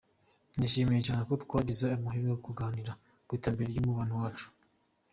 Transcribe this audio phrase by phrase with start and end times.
[0.57, 2.91] Nishimiye cyane ko twagize aya mahirwe yo kuganira
[3.25, 4.47] ku iterambere ry’umubano wacu.